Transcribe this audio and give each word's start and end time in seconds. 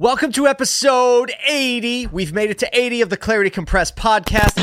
Welcome 0.00 0.32
to 0.32 0.46
episode 0.46 1.30
80. 1.46 2.06
We've 2.06 2.32
made 2.32 2.48
it 2.48 2.56
to 2.60 2.70
80 2.72 3.02
of 3.02 3.10
the 3.10 3.18
Clarity 3.18 3.50
Compressed 3.50 3.96
podcast. 3.96 4.54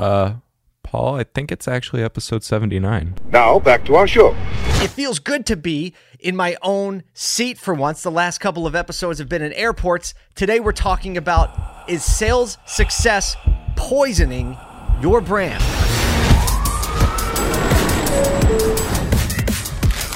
Uh, 0.00 0.36
Paul, 0.82 1.16
I 1.16 1.24
think 1.24 1.52
it's 1.52 1.68
actually 1.68 2.02
episode 2.02 2.42
79. 2.42 3.14
Now, 3.30 3.58
back 3.58 3.84
to 3.84 3.94
our 3.96 4.06
show. 4.06 4.34
It 4.82 4.88
feels 4.88 5.18
good 5.18 5.44
to 5.48 5.56
be 5.58 5.92
in 6.18 6.34
my 6.34 6.56
own 6.62 7.02
seat 7.12 7.58
for 7.58 7.74
once. 7.74 8.02
The 8.02 8.10
last 8.10 8.38
couple 8.38 8.66
of 8.66 8.74
episodes 8.74 9.18
have 9.18 9.28
been 9.28 9.42
in 9.42 9.52
airports. 9.52 10.14
Today 10.34 10.60
we're 10.60 10.72
talking 10.72 11.18
about 11.18 11.90
is 11.90 12.02
sales 12.02 12.56
success 12.64 13.36
poisoning 13.76 14.56
your 15.02 15.20
brand? 15.20 15.62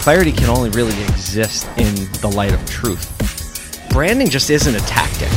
Clarity 0.01 0.33
can 0.33 0.49
only 0.49 0.71
really 0.71 0.99
exist 1.03 1.69
in 1.77 1.95
the 2.23 2.33
light 2.35 2.55
of 2.55 2.65
truth. 2.65 3.20
Branding 3.91 4.29
just 4.29 4.51
isn't 4.51 4.73
a 4.73 4.79
tactic, 4.87 5.29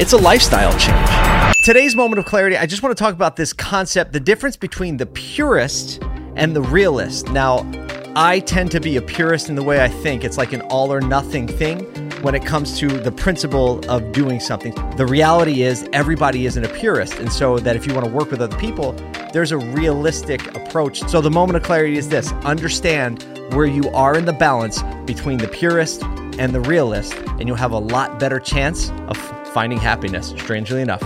it's 0.00 0.12
a 0.12 0.16
lifestyle 0.16 0.70
change. 0.78 1.56
Today's 1.64 1.96
moment 1.96 2.20
of 2.20 2.24
clarity, 2.24 2.56
I 2.56 2.64
just 2.64 2.80
want 2.80 2.96
to 2.96 3.02
talk 3.02 3.12
about 3.12 3.34
this 3.34 3.52
concept 3.52 4.12
the 4.12 4.20
difference 4.20 4.56
between 4.56 4.96
the 4.96 5.06
purist 5.06 6.00
and 6.36 6.54
the 6.54 6.62
realist. 6.62 7.28
Now, 7.30 7.68
I 8.14 8.38
tend 8.38 8.70
to 8.70 8.80
be 8.80 8.96
a 8.96 9.02
purist 9.02 9.48
in 9.48 9.56
the 9.56 9.62
way 9.64 9.82
I 9.82 9.88
think. 9.88 10.22
It's 10.22 10.38
like 10.38 10.52
an 10.52 10.60
all 10.62 10.92
or 10.92 11.00
nothing 11.00 11.48
thing 11.48 11.80
when 12.22 12.36
it 12.36 12.44
comes 12.46 12.78
to 12.78 12.86
the 12.86 13.10
principle 13.10 13.84
of 13.90 14.12
doing 14.12 14.38
something. 14.38 14.72
The 14.96 15.04
reality 15.04 15.62
is, 15.62 15.88
everybody 15.92 16.46
isn't 16.46 16.64
a 16.64 16.68
purist. 16.68 17.18
And 17.18 17.32
so, 17.32 17.58
that 17.58 17.74
if 17.74 17.88
you 17.88 17.92
want 17.92 18.06
to 18.06 18.12
work 18.12 18.30
with 18.30 18.40
other 18.40 18.56
people, 18.56 18.92
there's 19.32 19.50
a 19.50 19.58
realistic 19.58 20.54
approach. 20.54 21.00
So, 21.08 21.20
the 21.20 21.32
moment 21.32 21.56
of 21.56 21.64
clarity 21.64 21.98
is 21.98 22.08
this 22.08 22.30
understand 22.44 23.24
where 23.52 23.66
you 23.66 23.90
are 23.90 24.16
in 24.16 24.26
the 24.26 24.32
balance 24.32 24.80
between 25.06 25.38
the 25.38 25.48
purist 25.48 26.04
and 26.38 26.54
the 26.54 26.60
realist, 26.60 27.14
and 27.14 27.46
you'll 27.46 27.56
have 27.56 27.72
a 27.72 27.78
lot 27.78 28.18
better 28.18 28.38
chance 28.40 28.90
of 29.08 29.16
finding 29.52 29.78
happiness, 29.78 30.28
strangely 30.38 30.82
enough. 30.82 31.02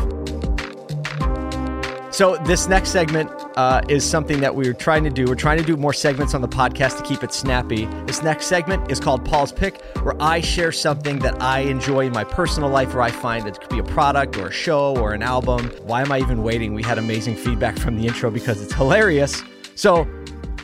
So, 2.12 2.36
this 2.38 2.68
next 2.68 2.90
segment 2.90 3.30
uh, 3.56 3.82
is 3.88 4.04
something 4.04 4.40
that 4.40 4.54
we're 4.54 4.74
trying 4.74 5.04
to 5.04 5.10
do. 5.10 5.26
We're 5.26 5.36
trying 5.36 5.58
to 5.58 5.64
do 5.64 5.76
more 5.76 5.92
segments 5.92 6.34
on 6.34 6.40
the 6.40 6.48
podcast 6.48 6.96
to 6.98 7.02
keep 7.04 7.22
it 7.22 7.32
snappy. 7.32 7.86
This 8.04 8.22
next 8.22 8.46
segment 8.46 8.90
is 8.90 8.98
called 8.98 9.24
Paul's 9.24 9.52
Pick, 9.52 9.80
where 10.02 10.20
I 10.20 10.40
share 10.40 10.72
something 10.72 11.20
that 11.20 11.40
I 11.40 11.60
enjoy 11.60 12.06
in 12.06 12.12
my 12.12 12.24
personal 12.24 12.68
life, 12.68 12.94
where 12.94 13.02
I 13.02 13.10
find 13.10 13.46
it 13.46 13.60
could 13.60 13.70
be 13.70 13.78
a 13.78 13.84
product 13.84 14.36
or 14.36 14.48
a 14.48 14.52
show 14.52 14.96
or 14.98 15.14
an 15.14 15.22
album. 15.22 15.70
Why 15.84 16.02
am 16.02 16.10
I 16.10 16.18
even 16.18 16.42
waiting? 16.42 16.74
We 16.74 16.82
had 16.82 16.98
amazing 16.98 17.36
feedback 17.36 17.78
from 17.78 17.96
the 17.96 18.06
intro 18.06 18.30
because 18.30 18.60
it's 18.60 18.74
hilarious. 18.74 19.42
So, 19.76 20.08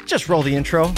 just 0.05 0.29
roll 0.29 0.43
the 0.43 0.55
intro. 0.55 0.93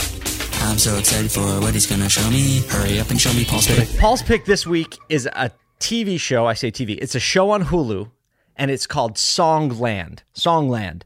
I'm 0.61 0.79
so 0.79 0.97
excited 0.99 1.31
for 1.31 1.41
what 1.61 1.75
he's 1.75 1.87
gonna 1.87 2.09
show 2.09 2.29
me. 2.31 2.61
Hurry 2.69 3.01
up 3.01 3.11
and 3.11 3.21
show 3.21 3.33
me 3.33 3.45
Paul's 3.45 3.67
pick. 3.67 3.89
Paul's 3.99 4.23
Pick 4.23 4.45
this 4.45 4.67
week 4.67 4.97
is 5.09 5.27
a 5.27 5.51
TV 5.81 6.19
show. 6.19 6.47
I 6.47 6.55
say 6.55 6.71
TV, 6.71 6.99
it's 7.01 7.15
a 7.15 7.21
show 7.21 7.51
on 7.51 7.65
Hulu, 7.65 8.11
and 8.57 8.71
it's 8.71 8.87
called 8.87 9.15
Songland. 9.15 10.21
Songland. 10.35 11.03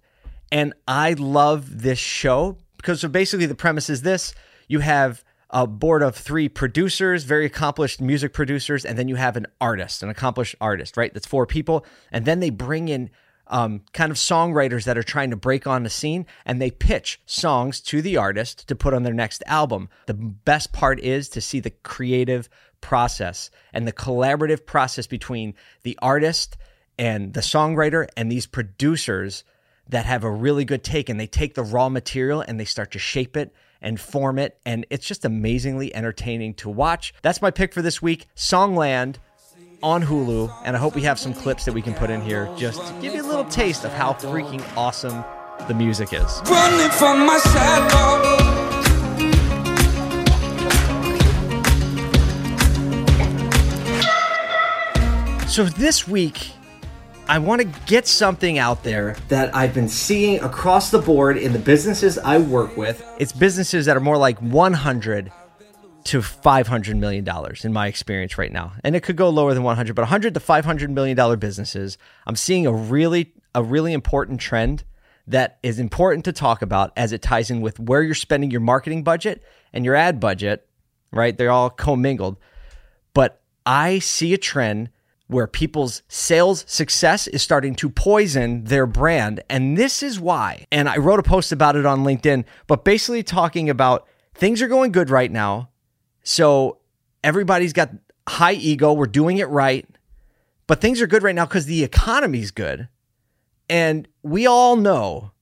And 0.51 0.75
I 0.87 1.15
love 1.15 1.83
this 1.83 1.99
show 1.99 2.59
because 2.77 3.01
so 3.01 3.09
basically 3.09 3.47
the 3.47 3.55
premise 3.55 3.89
is 3.89 4.03
this 4.03 4.35
you 4.69 4.81
have 4.81 5.25
a 5.51 5.67
board 5.67 6.03
of 6.03 6.17
three 6.17 6.49
producers, 6.49 7.25
very 7.25 7.45
accomplished 7.45 8.01
music 8.01 8.33
producers, 8.33 8.85
and 8.85 8.99
then 8.99 9.09
you 9.09 9.17
have 9.17 9.37
an 9.37 9.47
artist, 9.61 10.03
an 10.03 10.09
accomplished 10.09 10.55
artist, 10.61 10.97
right? 10.97 11.13
That's 11.13 11.27
four 11.27 11.47
people. 11.47 11.85
And 12.11 12.25
then 12.25 12.41
they 12.41 12.51
bring 12.51 12.89
in 12.89 13.11
um, 13.53 13.83
kind 13.93 14.11
of 14.11 14.17
songwriters 14.17 14.85
that 14.85 14.99
are 14.99 15.03
trying 15.03 15.31
to 15.31 15.37
break 15.37 15.67
on 15.67 15.83
the 15.83 15.91
scene 15.91 16.27
and 16.47 16.61
they 16.61 16.71
pitch 16.71 17.21
songs 17.27 17.81
to 17.83 18.01
the 18.01 18.17
artist 18.17 18.67
to 18.67 18.75
put 18.75 18.95
on 18.95 19.03
their 19.03 19.13
next 19.13 19.43
album. 19.47 19.91
The 20.07 20.15
best 20.15 20.73
part 20.73 20.99
is 20.99 21.29
to 21.29 21.41
see 21.41 21.61
the 21.61 21.71
creative 21.71 22.49
process 22.81 23.51
and 23.73 23.87
the 23.87 23.93
collaborative 23.93 24.65
process 24.65 25.07
between 25.07 25.55
the 25.83 25.99
artist 26.01 26.57
and 26.99 27.35
the 27.35 27.41
songwriter 27.41 28.09
and 28.17 28.33
these 28.33 28.47
producers 28.47 29.45
that 29.89 30.07
have 30.07 30.25
a 30.25 30.31
really 30.31 30.65
good 30.65 30.83
take 30.83 31.11
and 31.11 31.21
they 31.21 31.27
take 31.27 31.55
the 31.55 31.63
raw 31.63 31.91
material 31.91 32.41
and 32.41 32.59
they 32.59 32.65
start 32.65 32.91
to 32.93 32.99
shape 32.99 33.37
it 33.37 33.55
and 33.83 34.01
form 34.01 34.39
it 34.39 34.59
and 34.65 34.87
it's 34.89 35.07
just 35.07 35.27
amazingly 35.27 35.95
entertaining 35.95 36.55
to 36.55 36.71
watch. 36.71 37.13
That's 37.21 37.43
my 37.43 37.51
pick 37.51 37.75
for 37.75 37.83
this 37.83 38.01
week, 38.01 38.27
Songland 38.35 39.17
on 39.83 40.03
Hulu, 40.03 40.53
and 40.65 40.77
I 40.77 40.79
hope 40.79 40.95
we 40.95 41.03
have 41.03 41.19
some 41.19 41.35
clips 41.35 41.65
that 41.65 41.73
we 41.73 41.83
can 41.83 41.95
put 41.95 42.11
in 42.11 42.21
here 42.21 42.49
just 42.57 42.87
to 42.87 42.93
give 43.01 43.15
you 43.15 43.23
a 43.23 43.29
little 43.29 43.45
taste 43.45 43.85
of 43.85 43.93
how 43.93 44.13
freaking 44.13 44.65
awesome 44.77 45.25
the 45.69 45.75
music 45.75 46.13
is. 46.13 46.43
running 46.49 46.91
from 46.91 47.27
my. 47.27 47.39
So 55.49 55.65
this 55.65 56.09
week, 56.09 56.53
I 57.29 57.39
want 57.39 57.61
to 57.61 57.69
get 57.87 58.07
something 58.07 58.59
out 58.59 58.83
there 58.83 59.17
that 59.29 59.55
I've 59.55 59.75
been 59.75 59.89
seeing 59.89 60.41
across 60.41 60.91
the 60.91 60.99
board 60.99 61.37
in 61.37 61.53
the 61.53 61.59
businesses 61.59 62.17
I 62.17 62.39
work 62.39 62.77
with. 62.77 63.05
It's 63.19 63.33
businesses 63.33 63.85
that 63.87 63.97
are 63.97 64.01
more 64.01 64.17
like 64.17 64.39
100 64.39 65.31
to 66.07 66.23
500 66.23 66.97
million 66.97 67.25
dollars 67.25 67.65
in 67.65 67.73
my 67.73 67.87
experience 67.87 68.39
right 68.39 68.53
now. 68.53 68.73
And 68.85 68.97
it 68.97 69.03
could 69.03 69.17
go 69.17 69.31
lower 69.31 69.55
than 69.55 69.63
100, 69.63 69.95
but 69.95 70.03
100 70.03 70.35
to 70.35 70.41
500 70.41 70.91
million 70.91 71.17
dollar 71.17 71.37
businesses. 71.37 71.99
I'm 72.27 72.37
seeing 72.37 72.67
a 72.67 72.73
really 72.73 73.33
a 73.55 73.63
really 73.63 73.93
important 73.93 74.41
trend 74.41 74.85
that 75.27 75.59
is 75.63 75.79
important 75.79 76.25
to 76.25 76.33
talk 76.33 76.63
about 76.63 76.93
as 76.97 77.13
it 77.13 77.23
ties 77.23 77.51
in 77.51 77.61
with 77.61 77.79
where 77.79 78.03
you're 78.03 78.15
spending 78.15 78.51
your 78.51 78.61
marketing 78.61 79.05
budget 79.05 79.43
and 79.73 79.85
your 79.85 79.95
ad 79.95 80.19
budget, 80.19 80.67
right? 81.13 81.37
They're 81.37 81.51
all 81.51 81.71
commingled. 81.71 82.39
But 83.15 83.41
I 83.65 83.99
see 84.01 84.35
a 84.35 84.39
trend 84.39 84.91
where 85.29 85.47
people's 85.47 86.03
sales 86.09 86.65
success 86.69 87.27
is 87.27 87.43
starting 87.43 87.75
to 87.77 87.89
poison 87.89 88.65
their 88.65 88.87
brand. 88.87 89.43
And 89.49 89.77
this 89.77 90.03
is 90.03 90.21
why. 90.21 90.67
And 90.71 90.89
I 90.89 90.99
wrote 90.99 91.21
a 91.21 91.23
post 91.23 91.53
about 91.53 91.77
it 91.77 91.87
on 91.87 92.05
LinkedIn, 92.05 92.45
but 92.67 92.85
basically 92.85 93.23
talking 93.23 93.71
about 93.71 94.07
things 94.35 94.61
are 94.61 94.69
going 94.69 94.93
good 94.93 95.11
right 95.11 95.31
now. 95.31 95.71
So 96.23 96.79
everybody's 97.25 97.73
got 97.73 97.91
high 98.29 98.53
ego. 98.53 98.93
We're 98.93 99.07
doing 99.07 99.39
it 99.39 99.49
right. 99.49 99.87
But 100.67 100.81
things 100.81 101.01
are 101.01 101.07
good 101.07 101.23
right 101.23 101.35
now 101.35 101.47
because 101.47 101.67
the 101.67 101.85
economy's 101.85 102.51
good. 102.51 102.89
And 103.69 104.09
we 104.23 104.47
all 104.47 104.77
know, 104.77 105.33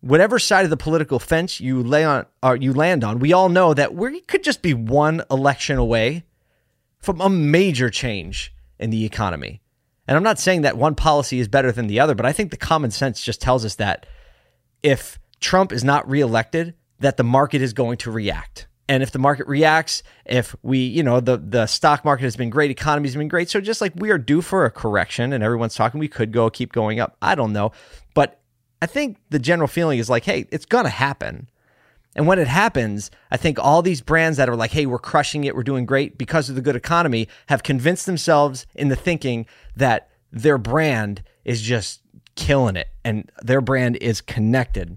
whatever 0.00 0.38
side 0.38 0.64
of 0.64 0.70
the 0.70 0.76
political 0.76 1.18
fence 1.18 1.60
you 1.60 1.82
lay 1.82 2.04
on 2.04 2.26
or 2.42 2.56
you 2.56 2.72
land 2.72 3.04
on, 3.04 3.18
we 3.18 3.32
all 3.32 3.48
know 3.48 3.74
that 3.74 3.94
we 3.94 4.20
could 4.20 4.44
just 4.44 4.62
be 4.62 4.74
one 4.74 5.22
election 5.30 5.78
away 5.78 6.24
from 6.98 7.20
a 7.20 7.28
major 7.28 7.90
change 7.90 8.54
in 8.78 8.90
the 8.90 9.04
economy. 9.04 9.60
And 10.06 10.16
I'm 10.16 10.22
not 10.22 10.38
saying 10.38 10.62
that 10.62 10.78
one 10.78 10.94
policy 10.94 11.38
is 11.38 11.48
better 11.48 11.72
than 11.72 11.86
the 11.86 12.00
other, 12.00 12.14
but 12.14 12.24
I 12.24 12.32
think 12.32 12.50
the 12.50 12.56
common 12.56 12.90
sense 12.90 13.20
just 13.20 13.40
tells 13.40 13.64
us 13.64 13.74
that 13.74 14.06
if 14.82 15.18
Trump 15.40 15.72
is 15.72 15.84
not 15.84 16.08
reelected, 16.08 16.74
that 17.00 17.16
the 17.16 17.24
market 17.24 17.60
is 17.60 17.72
going 17.72 17.98
to 17.98 18.10
react. 18.10 18.67
And 18.88 19.02
if 19.02 19.10
the 19.10 19.18
market 19.18 19.46
reacts, 19.46 20.02
if 20.24 20.56
we, 20.62 20.78
you 20.78 21.02
know, 21.02 21.20
the 21.20 21.36
the 21.36 21.66
stock 21.66 22.04
market 22.04 22.24
has 22.24 22.36
been 22.36 22.50
great, 22.50 22.70
economy's 22.70 23.14
been 23.14 23.28
great, 23.28 23.50
so 23.50 23.60
just 23.60 23.80
like 23.80 23.92
we 23.96 24.10
are 24.10 24.18
due 24.18 24.40
for 24.40 24.64
a 24.64 24.70
correction, 24.70 25.32
and 25.32 25.44
everyone's 25.44 25.74
talking, 25.74 26.00
we 26.00 26.08
could 26.08 26.32
go 26.32 26.48
keep 26.48 26.72
going 26.72 26.98
up. 26.98 27.16
I 27.20 27.34
don't 27.34 27.52
know, 27.52 27.72
but 28.14 28.40
I 28.80 28.86
think 28.86 29.18
the 29.28 29.38
general 29.38 29.68
feeling 29.68 29.98
is 29.98 30.08
like, 30.08 30.24
hey, 30.24 30.46
it's 30.50 30.64
gonna 30.64 30.88
happen. 30.88 31.50
And 32.14 32.26
when 32.26 32.38
it 32.38 32.48
happens, 32.48 33.10
I 33.30 33.36
think 33.36 33.58
all 33.58 33.82
these 33.82 34.00
brands 34.00 34.38
that 34.38 34.48
are 34.48 34.56
like, 34.56 34.72
hey, 34.72 34.86
we're 34.86 34.98
crushing 34.98 35.44
it, 35.44 35.54
we're 35.54 35.62
doing 35.62 35.86
great 35.86 36.18
because 36.18 36.48
of 36.48 36.56
the 36.56 36.62
good 36.62 36.74
economy, 36.74 37.28
have 37.46 37.62
convinced 37.62 38.06
themselves 38.06 38.66
in 38.74 38.88
the 38.88 38.96
thinking 38.96 39.46
that 39.76 40.08
their 40.32 40.58
brand 40.58 41.22
is 41.44 41.62
just 41.62 42.00
killing 42.34 42.76
it 42.76 42.88
and 43.04 43.30
their 43.42 43.60
brand 43.60 43.96
is 43.96 44.20
connected. 44.20 44.96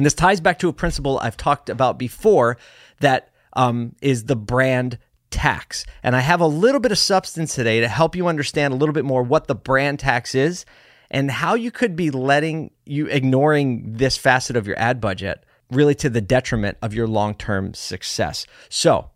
And 0.00 0.06
this 0.06 0.14
ties 0.14 0.40
back 0.40 0.58
to 0.60 0.68
a 0.70 0.72
principle 0.72 1.18
I've 1.18 1.36
talked 1.36 1.68
about 1.68 1.98
before 1.98 2.56
that 3.00 3.34
um, 3.52 3.94
is 4.00 4.24
the 4.24 4.34
brand 4.34 4.96
tax. 5.28 5.84
And 6.02 6.16
I 6.16 6.20
have 6.20 6.40
a 6.40 6.46
little 6.46 6.80
bit 6.80 6.90
of 6.90 6.96
substance 6.96 7.54
today 7.54 7.80
to 7.80 7.88
help 7.88 8.16
you 8.16 8.26
understand 8.26 8.72
a 8.72 8.78
little 8.78 8.94
bit 8.94 9.04
more 9.04 9.22
what 9.22 9.46
the 9.46 9.54
brand 9.54 9.98
tax 9.98 10.34
is 10.34 10.64
and 11.10 11.30
how 11.30 11.52
you 11.52 11.70
could 11.70 11.96
be 11.96 12.10
letting 12.10 12.70
you 12.86 13.08
ignoring 13.08 13.92
this 13.92 14.16
facet 14.16 14.56
of 14.56 14.66
your 14.66 14.78
ad 14.78 15.02
budget 15.02 15.44
really 15.70 15.94
to 15.96 16.08
the 16.08 16.22
detriment 16.22 16.78
of 16.80 16.94
your 16.94 17.06
long 17.06 17.34
term 17.34 17.74
success. 17.74 18.46
So, 18.70 19.10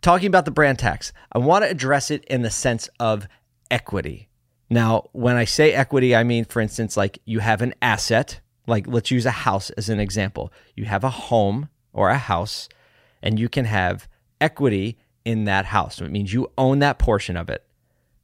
talking 0.00 0.28
about 0.28 0.44
the 0.44 0.52
brand 0.52 0.78
tax, 0.78 1.12
I 1.32 1.38
want 1.38 1.64
to 1.64 1.70
address 1.70 2.12
it 2.12 2.22
in 2.26 2.42
the 2.42 2.52
sense 2.52 2.88
of 3.00 3.26
equity. 3.68 4.28
Now, 4.70 5.08
when 5.10 5.34
I 5.34 5.44
say 5.44 5.72
equity, 5.72 6.14
I 6.14 6.22
mean, 6.22 6.44
for 6.44 6.60
instance, 6.60 6.96
like 6.96 7.18
you 7.24 7.40
have 7.40 7.62
an 7.62 7.74
asset, 7.82 8.38
like 8.68 8.86
let's 8.86 9.10
use 9.10 9.26
a 9.26 9.30
house 9.30 9.70
as 9.70 9.88
an 9.88 9.98
example. 9.98 10.52
You 10.76 10.84
have 10.84 11.02
a 11.02 11.10
home 11.10 11.68
or 11.92 12.10
a 12.10 12.18
house, 12.18 12.68
and 13.22 13.38
you 13.38 13.48
can 13.48 13.64
have 13.64 14.08
equity 14.40 14.98
in 15.24 15.44
that 15.44 15.66
house. 15.66 15.96
So 15.96 16.04
it 16.04 16.12
means 16.12 16.32
you 16.32 16.52
own 16.56 16.78
that 16.78 16.98
portion 16.98 17.36
of 17.36 17.48
it. 17.48 17.64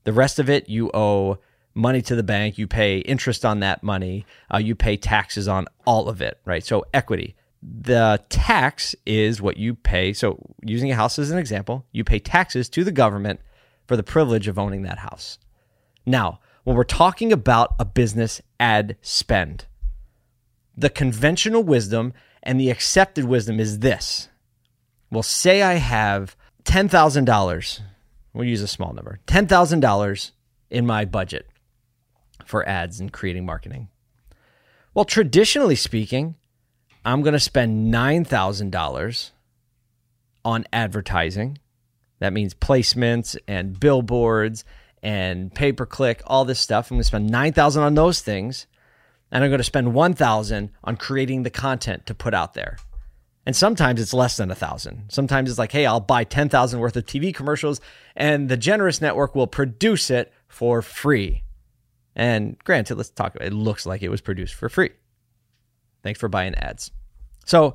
The 0.04 0.12
rest 0.12 0.38
of 0.38 0.48
it, 0.48 0.68
you 0.68 0.90
owe 0.94 1.38
money 1.74 2.02
to 2.02 2.14
the 2.14 2.22
bank, 2.22 2.56
you 2.56 2.66
pay 2.66 2.98
interest 2.98 3.44
on 3.44 3.60
that 3.60 3.82
money, 3.82 4.24
uh, 4.52 4.58
you 4.58 4.74
pay 4.74 4.96
taxes 4.96 5.48
on 5.48 5.66
all 5.86 6.08
of 6.08 6.22
it, 6.22 6.38
right? 6.44 6.64
So 6.64 6.84
equity. 6.94 7.34
The 7.62 8.22
tax 8.28 8.94
is 9.06 9.40
what 9.40 9.56
you 9.56 9.74
pay. 9.74 10.12
So 10.12 10.38
using 10.62 10.90
a 10.90 10.94
house 10.94 11.18
as 11.18 11.30
an 11.30 11.38
example, 11.38 11.86
you 11.92 12.04
pay 12.04 12.18
taxes 12.18 12.68
to 12.70 12.84
the 12.84 12.92
government 12.92 13.40
for 13.86 13.96
the 13.96 14.02
privilege 14.02 14.48
of 14.48 14.58
owning 14.58 14.82
that 14.82 14.98
house. 14.98 15.38
Now, 16.06 16.40
when 16.64 16.76
we're 16.76 16.84
talking 16.84 17.32
about 17.32 17.74
a 17.78 17.84
business 17.84 18.40
ad 18.60 18.96
spend, 19.00 19.66
the 20.76 20.90
conventional 20.90 21.62
wisdom 21.62 22.12
and 22.42 22.60
the 22.60 22.70
accepted 22.70 23.24
wisdom 23.24 23.60
is 23.60 23.80
this. 23.80 24.28
Well, 25.10 25.22
say 25.22 25.62
I 25.62 25.74
have 25.74 26.36
$10,000. 26.64 27.80
We'll 28.32 28.48
use 28.48 28.62
a 28.62 28.68
small 28.68 28.92
number 28.92 29.20
$10,000 29.26 30.30
in 30.70 30.86
my 30.86 31.04
budget 31.04 31.46
for 32.44 32.68
ads 32.68 33.00
and 33.00 33.12
creating 33.12 33.46
marketing. 33.46 33.88
Well, 34.92 35.04
traditionally 35.04 35.76
speaking, 35.76 36.36
I'm 37.04 37.22
going 37.22 37.32
to 37.32 37.40
spend 37.40 37.92
$9,000 37.92 39.30
on 40.44 40.64
advertising. 40.72 41.58
That 42.18 42.32
means 42.32 42.54
placements 42.54 43.36
and 43.46 43.78
billboards 43.78 44.64
and 45.02 45.54
pay 45.54 45.72
per 45.72 45.86
click, 45.86 46.22
all 46.26 46.44
this 46.44 46.60
stuff. 46.60 46.90
I'm 46.90 46.96
going 46.96 47.02
to 47.02 47.06
spend 47.06 47.30
9000 47.30 47.82
on 47.82 47.94
those 47.94 48.20
things 48.20 48.66
and 49.34 49.42
I'm 49.42 49.50
going 49.50 49.58
to 49.58 49.64
spend 49.64 49.92
1000 49.92 50.70
on 50.84 50.96
creating 50.96 51.42
the 51.42 51.50
content 51.50 52.06
to 52.06 52.14
put 52.14 52.32
out 52.32 52.54
there. 52.54 52.78
And 53.44 53.54
sometimes 53.54 54.00
it's 54.00 54.14
less 54.14 54.36
than 54.36 54.50
a 54.50 54.54
thousand. 54.54 55.10
Sometimes 55.10 55.50
it's 55.50 55.58
like, 55.58 55.72
hey, 55.72 55.84
I'll 55.84 56.00
buy 56.00 56.22
10,000 56.24 56.78
worth 56.78 56.96
of 56.96 57.04
TV 57.04 57.34
commercials 57.34 57.80
and 58.16 58.48
the 58.48 58.56
Generous 58.56 59.00
Network 59.00 59.34
will 59.34 59.48
produce 59.48 60.08
it 60.08 60.32
for 60.46 60.80
free. 60.80 61.42
And 62.14 62.56
granted, 62.62 62.94
let's 62.94 63.10
talk 63.10 63.34
about 63.34 63.44
it. 63.44 63.52
It 63.52 63.56
looks 63.56 63.84
like 63.84 64.02
it 64.02 64.08
was 64.08 64.20
produced 64.20 64.54
for 64.54 64.68
free. 64.68 64.90
Thanks 66.04 66.20
for 66.20 66.28
buying 66.28 66.54
ads. 66.54 66.92
So 67.44 67.74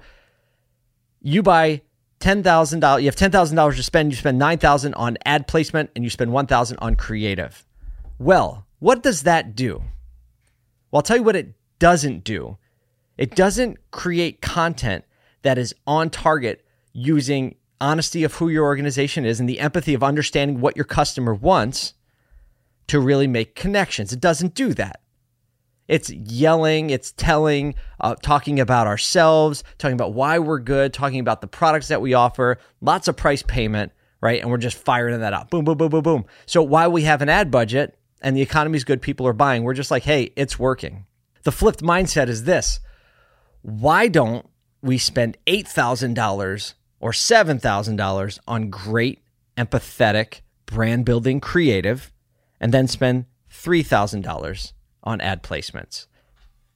you 1.22 1.44
buy 1.44 1.82
ten 2.20 2.42
thousand 2.42 2.80
dollars. 2.80 3.02
You 3.02 3.08
have 3.08 3.16
ten 3.18 3.32
thousand 3.32 3.58
dollars 3.58 3.76
to 3.76 3.84
spend. 3.84 4.12
You 4.12 4.18
spend 4.18 4.40
nine 4.40 4.60
thousand 4.60 4.94
on 4.94 5.18
ad 5.26 5.48
placement, 5.48 5.90
and 5.96 6.06
you 6.06 6.10
spend 6.10 6.32
one 6.32 6.48
thousand 6.48 6.78
on 6.78 6.96
creative. 6.96 7.66
Well, 8.18 8.66
what 8.80 9.04
does 9.04 9.24
that 9.24 9.56
do? 9.56 9.84
Well, 10.92 11.00
I'll 11.00 11.04
tell 11.04 11.18
you 11.18 11.24
what 11.24 11.36
it 11.36 11.54
doesn't 11.80 12.24
do. 12.24 12.58
It 13.18 13.36
doesn't 13.36 13.92
create 13.92 14.42
content 14.42 15.06
that 15.42 15.58
is 15.58 15.74
on 15.86 16.10
target 16.10 16.66
using 16.94 17.56
honesty 17.82 18.24
of 18.24 18.34
who 18.36 18.50
your 18.50 18.66
organization 18.66 19.26
is 19.26 19.40
and 19.40 19.48
the 19.48 19.60
empathy 19.60 19.94
of 19.94 20.04
understanding 20.04 20.60
what 20.60 20.76
your 20.76 20.86
customer 20.86 21.34
wants 21.34 21.94
to 22.88 23.00
really 23.00 23.28
make 23.28 23.56
connections. 23.56 24.12
It 24.12 24.20
doesn't 24.20 24.56
do 24.56 24.74
that. 24.74 25.02
It's 25.88 26.10
yelling, 26.10 26.92
it's 26.92 27.12
telling, 27.12 27.76
uh, 28.00 28.16
talking 28.22 28.60
about 28.60 28.88
ourselves, 28.88 29.64
talking 29.80 29.96
about 29.96 30.14
why 30.14 30.40
we're 30.40 30.60
good, 30.60 30.94
talking 30.94 31.20
about 31.20 31.42
the 31.42 31.48
products 31.48 31.88
that 31.88 32.02
we 32.02 32.14
offer, 32.14 32.60
lots 32.80 33.08
of 33.08 33.18
price 33.18 33.42
payment, 33.42 33.92
right? 34.22 34.40
And 34.40 34.52
we're 34.52 34.58
just 34.58 34.78
firing 34.78 35.20
that 35.20 35.34
up. 35.34 35.50
Boom, 35.50 35.66
boom, 35.66 35.78
boom, 35.78 35.90
boom, 35.90 36.04
boom. 36.04 36.26
So 36.46 36.62
why 36.62 36.88
we 36.88 37.04
have 37.04 37.22
an 37.22 37.30
ad 37.30 37.50
budget 37.50 37.99
and 38.22 38.36
the 38.36 38.42
economy's 38.42 38.84
good, 38.84 39.02
people 39.02 39.28
are 39.28 39.34
buying, 39.34 39.64
we're 39.64 39.74
just 39.74 39.92
like, 39.92 40.04
hey, 40.04 40.32
it's 40.36 40.60
working. 40.60 41.06
The 41.44 41.52
flipped 41.52 41.82
mindset 41.82 42.28
is 42.28 42.44
this 42.44 42.80
why 43.62 44.08
don't 44.08 44.46
we 44.82 44.98
spend 44.98 45.38
$8,000 45.48 46.74
or 47.00 47.12
$7,000 47.12 48.40
on 48.48 48.70
great, 48.70 49.22
empathetic, 49.58 50.42
brand 50.66 51.06
building 51.06 51.40
creative 51.40 52.12
and 52.60 52.72
then 52.74 52.88
spend 52.88 53.26
$3,000 53.52 54.74
on 55.04 55.22
ad 55.22 55.44
placements. 55.44 56.08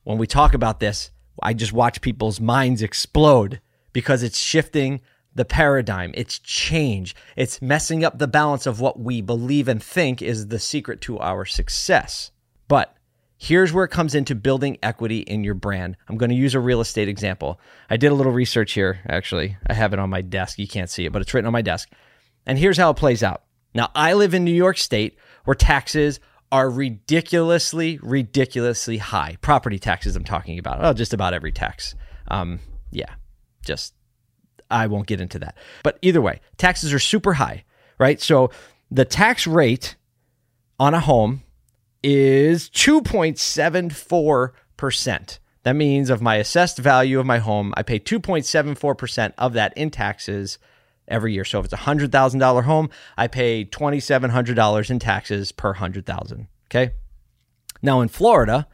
When 0.04 0.18
we 0.18 0.28
talk 0.28 0.54
about 0.54 0.80
this, 0.80 1.12
I 1.42 1.54
just 1.54 1.74
watch 1.74 2.02
people's 2.02 2.40
minds 2.40 2.82
explode 2.82 3.62
because 3.92 4.24
it's 4.24 4.40
shifting 4.40 5.02
the 5.36 5.46
paradigm. 5.46 6.12
It's 6.16 6.40
change. 6.40 7.16
It's 7.36 7.62
messing 7.62 8.04
up 8.04 8.20
the 8.20 8.28
balance 8.28 8.66
of 8.66 8.80
what 8.80 9.00
we 9.00 9.22
believe 9.22 9.68
and 9.68 9.82
think 9.82 10.22
is 10.22 10.48
the 10.48 10.60
secret 10.60 11.02
to 11.02 11.20
our 11.20 11.46
success. 11.46 12.32
But 12.68 12.96
here's 13.38 13.74
where 13.74 13.86
it 13.86 13.90
comes 13.90 14.16
into 14.16 14.36
building 14.36 14.78
equity 14.84 15.20
in 15.20 15.44
your 15.44 15.56
brand. 15.56 15.98
I'm 16.08 16.18
going 16.18 16.30
to 16.30 16.36
use 16.36 16.56
a 16.56 16.60
real 16.60 16.82
estate 16.82 17.10
example. 17.10 17.60
I 17.90 17.98
did 17.98 18.12
a 18.12 18.16
little 18.16 18.32
research 18.32 18.74
here, 18.74 19.00
actually. 19.08 19.58
I 19.68 19.74
have 19.74 19.94
it 19.94 20.00
on 20.00 20.10
my 20.10 20.22
desk. 20.22 20.60
You 20.60 20.68
can't 20.68 20.90
see 20.90 21.06
it, 21.06 21.12
but 21.12 21.22
it's 21.22 21.34
written 21.34 21.48
on 21.48 21.54
my 21.54 21.62
desk. 21.62 21.90
And 22.46 22.58
here's 22.58 22.78
how 22.78 22.92
it 22.92 22.98
plays 22.98 23.24
out. 23.24 23.44
Now, 23.74 23.90
I 23.96 24.14
live 24.14 24.34
in 24.34 24.44
New 24.44 24.52
York 24.52 24.78
State 24.78 25.18
where 25.46 25.56
taxes 25.56 26.20
are 26.52 26.70
ridiculously, 26.70 28.00
ridiculously 28.04 28.98
high. 28.98 29.38
Property 29.42 29.80
taxes, 29.80 30.16
I'm 30.16 30.24
talking 30.24 30.60
about. 30.60 30.86
Oh, 30.86 30.94
just 30.94 31.14
about 31.14 31.34
every 31.34 31.52
tax. 31.52 31.96
Um, 32.28 32.60
yeah, 32.92 33.16
just, 33.66 33.96
I 34.74 34.88
won't 34.88 35.08
get 35.08 35.22
into 35.22 35.40
that. 35.40 35.58
But 35.84 35.98
either 36.02 36.22
way, 36.22 36.42
taxes 36.58 36.94
are 36.94 37.00
super 37.00 37.32
high, 37.34 37.64
right? 38.00 38.20
So 38.20 38.50
the 38.92 39.06
tax 39.06 39.48
rate 39.48 39.96
on 40.80 40.94
a 40.94 41.00
home 41.00 41.44
is 42.04 42.70
2.74%. 42.72 45.40
That 45.64 45.76
means 45.78 46.10
of 46.10 46.22
my 46.22 46.36
assessed 46.36 46.78
value 46.78 47.18
of 47.20 47.26
my 47.26 47.38
home, 47.38 47.74
I 47.78 47.84
pay 47.84 48.00
2.74% 48.00 49.34
of 49.38 49.54
that 49.54 49.72
in 49.78 49.92
taxes 49.92 50.58
every 51.08 51.34
year. 51.34 51.46
So 51.46 51.60
if 51.60 51.66
it's 51.66 51.74
a 51.74 51.78
hundred 51.78 52.12
thousand 52.12 52.40
dollar 52.40 52.64
home, 52.64 52.90
I 53.18 53.28
pay 53.28 53.66
twenty 53.66 54.00
seven 54.00 54.30
hundred 54.30 54.56
dollars 54.56 54.90
in 54.90 55.00
taxes 55.00 55.52
per 55.52 55.74
hundred 55.74 56.06
thousand. 56.06 56.48
Okay. 56.68 56.94
Now 57.82 58.02
in 58.02 58.08
Florida, 58.08 58.68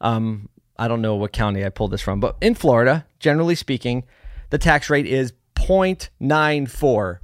um, 0.00 0.48
I 0.76 0.88
don't 0.88 1.02
know 1.02 1.16
what 1.16 1.32
county 1.32 1.64
I 1.64 1.68
pulled 1.68 1.90
this 1.90 2.00
from, 2.00 2.20
but 2.20 2.36
in 2.40 2.54
Florida, 2.54 3.06
generally 3.18 3.54
speaking, 3.54 4.04
the 4.50 4.58
tax 4.58 4.90
rate 4.90 5.06
is 5.06 5.32
0.94 5.56 7.18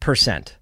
percent. 0.00 0.56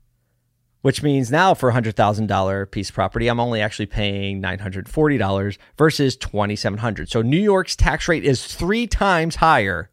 Which 0.83 1.03
means 1.03 1.33
now 1.33 1.55
for 1.55 1.71
a 1.71 1.73
hundred 1.73 1.97
thousand 1.97 2.29
dollar 2.29 2.65
piece 2.65 2.91
of 2.91 2.95
property, 2.95 3.27
I'm 3.27 3.41
only 3.41 3.61
actually 3.61 3.87
paying 3.87 4.41
nine 4.41 4.61
hundred 4.61 4.89
forty 4.89 5.19
dollars 5.19 5.59
versus 5.77 6.17
twenty 6.17 6.55
seven 6.55 6.79
hundred. 6.79 7.11
So 7.11 7.23
New 7.23 7.41
York's 7.41 7.75
tax 7.75 8.07
rate 8.07 8.25
is 8.25 8.47
three 8.47 8.87
times 8.87 9.37
higher 9.37 9.91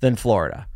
than 0.00 0.14
Florida. 0.14 0.68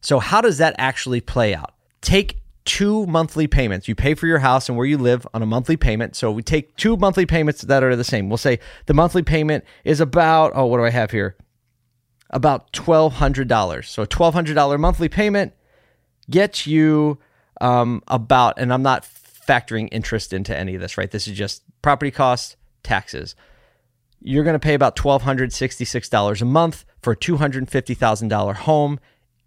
So, 0.00 0.18
how 0.18 0.40
does 0.40 0.58
that 0.58 0.74
actually 0.78 1.22
play 1.22 1.54
out? 1.54 1.74
Take 2.02 2.42
two 2.66 3.06
monthly 3.06 3.46
payments. 3.46 3.88
You 3.88 3.94
pay 3.94 4.14
for 4.14 4.26
your 4.26 4.38
house 4.38 4.68
and 4.68 4.76
where 4.76 4.86
you 4.86 4.98
live 4.98 5.26
on 5.32 5.42
a 5.42 5.46
monthly 5.46 5.78
payment. 5.78 6.14
So, 6.14 6.30
we 6.30 6.42
take 6.42 6.76
two 6.76 6.96
monthly 6.98 7.24
payments 7.24 7.62
that 7.62 7.82
are 7.82 7.96
the 7.96 8.04
same. 8.04 8.28
We'll 8.28 8.36
say 8.36 8.60
the 8.84 8.94
monthly 8.94 9.22
payment 9.22 9.64
is 9.82 10.00
about, 10.00 10.52
oh, 10.54 10.66
what 10.66 10.76
do 10.76 10.84
I 10.84 10.90
have 10.90 11.10
here? 11.10 11.36
About 12.34 12.72
$1,200. 12.72 13.84
So, 13.86 14.02
a 14.02 14.06
$1,200 14.06 14.78
monthly 14.78 15.08
payment 15.08 15.54
gets 16.28 16.66
you 16.66 17.18
um, 17.60 18.02
about, 18.08 18.58
and 18.58 18.72
I'm 18.72 18.82
not 18.82 19.06
factoring 19.48 19.88
interest 19.92 20.32
into 20.32 20.56
any 20.56 20.74
of 20.74 20.80
this, 20.80 20.98
right? 20.98 21.10
This 21.10 21.28
is 21.28 21.36
just 21.36 21.62
property 21.82 22.10
costs, 22.10 22.56
taxes. 22.82 23.34
You're 24.20 24.44
going 24.44 24.54
to 24.54 24.60
pay 24.60 24.74
about 24.74 24.96
$1,266 24.96 26.40
a 26.40 26.44
month 26.44 26.84
for 27.02 27.12
a 27.12 27.16
$250,000 27.16 28.54
home 28.54 28.98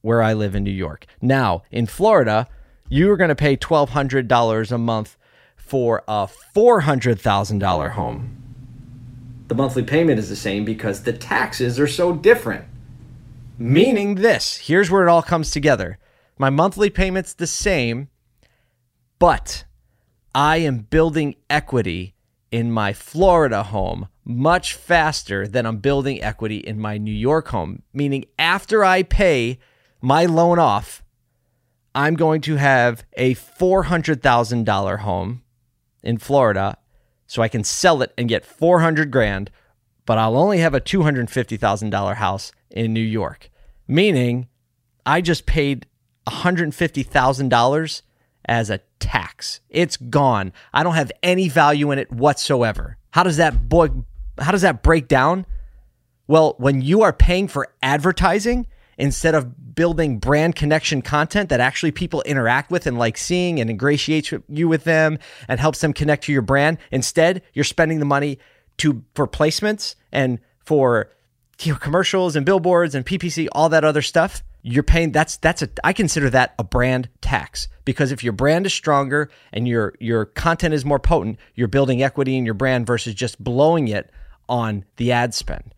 where 0.01 0.21
I 0.21 0.33
live 0.33 0.55
in 0.55 0.63
New 0.63 0.71
York. 0.71 1.05
Now, 1.21 1.63
in 1.71 1.87
Florida, 1.87 2.47
you 2.87 3.11
are 3.11 3.17
going 3.17 3.29
to 3.29 3.35
pay 3.35 3.57
$1,200 3.57 4.71
a 4.71 4.77
month 4.77 5.17
for 5.55 6.03
a 6.07 6.29
$400,000 6.55 7.91
home. 7.91 8.43
The 9.47 9.55
monthly 9.55 9.83
payment 9.83 10.19
is 10.19 10.29
the 10.29 10.35
same 10.35 10.63
because 10.63 11.03
the 11.03 11.13
taxes 11.13 11.79
are 11.79 11.87
so 11.87 12.13
different. 12.13 12.65
Meaning 13.57 14.15
this 14.15 14.57
here's 14.57 14.91
where 14.91 15.05
it 15.05 15.09
all 15.09 15.23
comes 15.23 15.51
together. 15.51 15.97
My 16.37 16.49
monthly 16.49 16.89
payment's 16.89 17.33
the 17.33 17.47
same, 17.47 18.09
but 19.19 19.65
I 20.35 20.57
am 20.57 20.79
building 20.79 21.35
equity 21.49 22.13
in 22.51 22.71
my 22.71 22.93
Florida 22.93 23.63
home 23.63 24.07
much 24.23 24.73
faster 24.73 25.47
than 25.47 25.65
I'm 25.65 25.77
building 25.77 26.21
equity 26.21 26.57
in 26.57 26.79
my 26.79 26.97
New 26.97 27.13
York 27.13 27.47
home. 27.47 27.81
Meaning, 27.93 28.25
after 28.37 28.83
I 28.83 29.03
pay 29.03 29.59
my 30.01 30.25
loan 30.25 30.59
off, 30.59 31.03
I'm 31.95 32.15
going 32.15 32.41
to 32.41 32.57
have 32.57 33.05
a 33.13 33.35
$400,000 33.35 34.99
home 34.99 35.43
in 36.03 36.17
Florida 36.17 36.77
so 37.25 37.41
I 37.41 37.47
can 37.47 37.63
sell 37.63 38.01
it 38.01 38.13
and 38.17 38.29
get 38.29 38.45
400 38.45 39.11
grand, 39.11 39.49
but 40.07 40.17
I'll 40.17 40.37
only 40.37 40.57
have 40.59 40.73
a 40.73 40.81
$250,000 40.81 42.15
house 42.15 42.51
in 42.71 42.93
New 42.93 42.99
York. 42.99 43.51
Meaning 43.87 44.47
I 45.05 45.21
just 45.21 45.45
paid 45.45 45.85
$150,000 46.27 48.01
as 48.45 48.69
a 48.69 48.79
tax. 48.99 49.59
It's 49.69 49.97
gone. 49.97 50.53
I 50.73 50.81
don't 50.81 50.95
have 50.95 51.11
any 51.21 51.49
value 51.49 51.91
in 51.91 51.99
it 51.99 52.11
whatsoever. 52.11 52.97
How 53.11 53.23
does 53.23 53.37
that 53.37 53.69
boy 53.69 53.89
how 54.39 54.51
does 54.51 54.61
that 54.61 54.81
break 54.83 55.07
down? 55.07 55.45
Well, 56.27 56.55
when 56.57 56.81
you 56.81 57.01
are 57.01 57.13
paying 57.13 57.47
for 57.47 57.73
advertising, 57.81 58.67
instead 58.97 59.35
of 59.35 59.75
building 59.75 60.17
brand 60.17 60.55
connection 60.55 61.01
content 61.01 61.49
that 61.49 61.59
actually 61.59 61.91
people 61.91 62.21
interact 62.23 62.71
with 62.71 62.87
and 62.87 62.97
like 62.97 63.17
seeing 63.17 63.59
and 63.59 63.69
ingratiates 63.69 64.33
you 64.49 64.67
with 64.67 64.83
them 64.83 65.19
and 65.47 65.59
helps 65.59 65.81
them 65.81 65.93
connect 65.93 66.23
to 66.23 66.33
your 66.33 66.41
brand. 66.41 66.77
Instead, 66.91 67.41
you're 67.53 67.63
spending 67.63 67.99
the 67.99 68.05
money 68.05 68.39
to 68.77 69.03
for 69.15 69.27
placements 69.27 69.95
and 70.11 70.39
for 70.59 71.09
you 71.61 71.73
know, 71.73 71.79
commercials 71.79 72.35
and 72.35 72.45
billboards 72.45 72.93
and 72.93 73.05
PPC, 73.05 73.47
all 73.51 73.69
that 73.69 73.83
other 73.83 74.01
stuff. 74.01 74.43
you're 74.63 74.83
paying 74.83 75.11
that's 75.11 75.37
that's 75.37 75.61
a 75.61 75.69
I 75.83 75.93
consider 75.93 76.29
that 76.31 76.53
a 76.59 76.63
brand 76.63 77.09
tax 77.21 77.69
because 77.85 78.11
if 78.11 78.23
your 78.23 78.33
brand 78.33 78.65
is 78.65 78.73
stronger 78.73 79.29
and 79.53 79.67
your 79.67 79.93
your 79.99 80.25
content 80.25 80.73
is 80.73 80.83
more 80.83 80.99
potent, 80.99 81.37
you're 81.55 81.69
building 81.69 82.03
equity 82.03 82.35
in 82.37 82.45
your 82.45 82.53
brand 82.53 82.85
versus 82.85 83.13
just 83.13 83.41
blowing 83.41 83.87
it 83.87 84.11
on 84.49 84.83
the 84.97 85.11
ad 85.11 85.33
spend. 85.33 85.73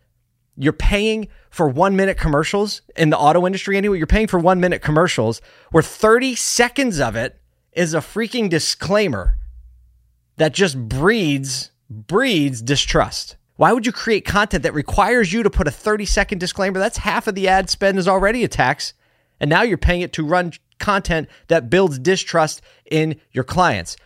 You're 0.56 0.72
paying 0.72 1.28
for 1.50 1.68
1 1.68 1.96
minute 1.96 2.18
commercials 2.18 2.82
in 2.96 3.10
the 3.10 3.18
auto 3.18 3.46
industry 3.46 3.76
anyway, 3.76 3.98
you're 3.98 4.06
paying 4.06 4.26
for 4.26 4.38
1 4.38 4.60
minute 4.60 4.82
commercials 4.82 5.40
where 5.70 5.82
30 5.82 6.34
seconds 6.34 7.00
of 7.00 7.16
it 7.16 7.40
is 7.72 7.94
a 7.94 7.98
freaking 7.98 8.50
disclaimer 8.50 9.36
that 10.36 10.52
just 10.52 10.76
breeds 10.76 11.69
breeds 11.90 12.62
distrust. 12.62 13.36
Why 13.56 13.72
would 13.72 13.84
you 13.84 13.92
create 13.92 14.24
content 14.24 14.62
that 14.62 14.72
requires 14.72 15.32
you 15.32 15.42
to 15.42 15.50
put 15.50 15.68
a 15.68 15.72
30 15.72 16.06
second 16.06 16.38
disclaimer? 16.38 16.78
That's 16.78 16.98
half 16.98 17.26
of 17.26 17.34
the 17.34 17.48
ad 17.48 17.68
spend 17.68 17.98
is 17.98 18.08
already 18.08 18.42
a 18.44 18.48
tax. 18.48 18.94
And 19.38 19.50
now 19.50 19.62
you're 19.62 19.76
paying 19.76 20.00
it 20.00 20.12
to 20.14 20.24
run 20.24 20.52
content 20.78 21.28
that 21.48 21.68
builds 21.68 21.98
distrust 21.98 22.62
in 22.90 23.20
your 23.32 23.44
clients. 23.44 23.96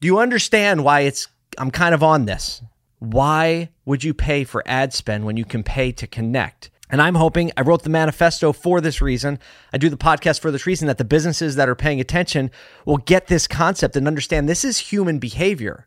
Do 0.00 0.06
you 0.06 0.18
understand 0.18 0.84
why 0.84 1.00
it's 1.00 1.28
I'm 1.58 1.70
kind 1.70 1.94
of 1.94 2.02
on 2.02 2.26
this? 2.26 2.62
Why 3.00 3.70
would 3.84 4.04
you 4.04 4.14
pay 4.14 4.44
for 4.44 4.62
ad 4.66 4.92
spend 4.92 5.24
when 5.24 5.36
you 5.36 5.44
can 5.44 5.62
pay 5.62 5.90
to 5.92 6.06
connect? 6.06 6.70
And 6.88 7.00
I'm 7.00 7.14
hoping 7.14 7.52
I 7.56 7.62
wrote 7.62 7.82
the 7.82 7.90
manifesto 7.90 8.52
for 8.52 8.80
this 8.80 9.00
reason. 9.00 9.38
I 9.72 9.78
do 9.78 9.88
the 9.88 9.96
podcast 9.96 10.40
for 10.40 10.50
this 10.50 10.66
reason 10.66 10.88
that 10.88 10.98
the 10.98 11.04
businesses 11.04 11.56
that 11.56 11.68
are 11.68 11.76
paying 11.76 12.00
attention 12.00 12.50
will 12.84 12.98
get 12.98 13.28
this 13.28 13.46
concept 13.46 13.96
and 13.96 14.06
understand 14.06 14.48
this 14.48 14.64
is 14.64 14.78
human 14.78 15.18
behavior. 15.18 15.86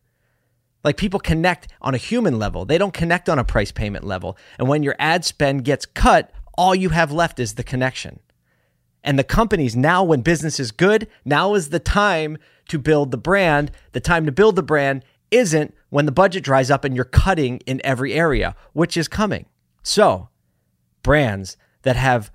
Like 0.83 0.97
people 0.97 1.19
connect 1.19 1.67
on 1.81 1.93
a 1.93 1.97
human 1.97 2.37
level, 2.37 2.65
they 2.65 2.77
don't 2.77 2.93
connect 2.93 3.29
on 3.29 3.39
a 3.39 3.43
price 3.43 3.71
payment 3.71 4.03
level. 4.03 4.37
And 4.59 4.67
when 4.67 4.83
your 4.83 4.95
ad 4.99 5.23
spend 5.23 5.63
gets 5.63 5.85
cut, 5.85 6.31
all 6.57 6.75
you 6.75 6.89
have 6.89 7.11
left 7.11 7.39
is 7.39 7.55
the 7.55 7.63
connection. 7.63 8.19
And 9.03 9.19
the 9.19 9.23
companies 9.23 9.75
now, 9.75 10.03
when 10.03 10.21
business 10.21 10.59
is 10.59 10.71
good, 10.71 11.07
now 11.25 11.55
is 11.55 11.69
the 11.69 11.79
time 11.79 12.37
to 12.69 12.79
build 12.79 13.11
the 13.11 13.17
brand. 13.17 13.71
The 13.91 13.99
time 13.99 14.25
to 14.25 14.31
build 14.31 14.55
the 14.55 14.63
brand 14.63 15.03
isn't 15.29 15.73
when 15.89 16.05
the 16.05 16.11
budget 16.11 16.43
dries 16.43 16.71
up 16.71 16.85
and 16.85 16.95
you're 16.95 17.05
cutting 17.05 17.57
in 17.65 17.81
every 17.83 18.13
area, 18.13 18.55
which 18.71 18.95
is 18.95 19.07
coming. 19.07 19.45
So, 19.81 20.29
brands 21.01 21.57
that 21.81 21.95
have 21.97 22.31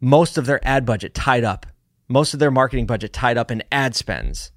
most 0.00 0.36
of 0.36 0.46
their 0.46 0.66
ad 0.66 0.84
budget 0.84 1.14
tied 1.14 1.44
up, 1.44 1.66
most 2.08 2.34
of 2.34 2.40
their 2.40 2.50
marketing 2.50 2.86
budget 2.86 3.12
tied 3.12 3.38
up 3.38 3.50
in 3.50 3.62
ad 3.72 3.94
spends, 3.94 4.52